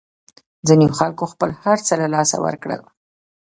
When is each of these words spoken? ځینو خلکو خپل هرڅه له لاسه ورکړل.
ځینو 0.67 0.85
خلکو 0.97 1.23
خپل 1.33 1.49
هرڅه 1.63 1.93
له 2.01 2.07
لاسه 2.13 2.37
ورکړل. 2.45 2.81